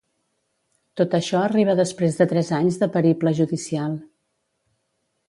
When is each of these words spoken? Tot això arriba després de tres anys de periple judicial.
Tot 1.01 1.11
això 1.17 1.41
arriba 1.41 1.75
després 1.79 2.17
de 2.21 2.27
tres 2.31 2.49
anys 2.61 2.79
de 2.85 2.87
periple 2.97 3.35
judicial. 3.41 3.95